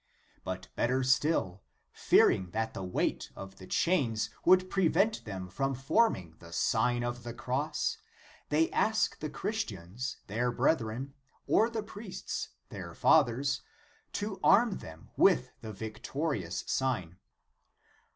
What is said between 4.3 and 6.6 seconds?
would prevent them from forming the